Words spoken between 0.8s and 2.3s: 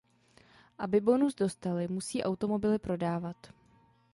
bonus dostali, musí